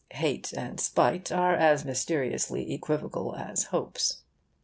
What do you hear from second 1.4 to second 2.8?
as mysteriously